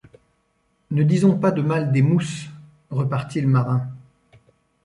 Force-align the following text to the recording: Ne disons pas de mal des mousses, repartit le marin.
Ne 0.89 1.03
disons 1.03 1.37
pas 1.37 1.51
de 1.51 1.61
mal 1.61 1.91
des 1.91 2.01
mousses, 2.01 2.47
repartit 2.89 3.39
le 3.39 3.47
marin. 3.47 3.87